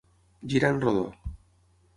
[0.53, 1.05] Girar en rodó.